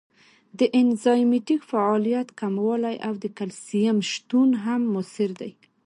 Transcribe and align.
د 0.59 0.61
انزایمټیک 0.81 1.61
فعالیت 1.71 2.27
کموالی 2.39 2.95
او 3.07 3.13
د 3.23 3.25
کلسیم 3.37 3.97
شتون 4.11 4.49
هم 4.63 4.81
مؤثر 4.93 5.29
دی. 5.41 5.51